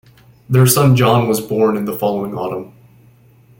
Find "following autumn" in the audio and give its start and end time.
1.95-2.73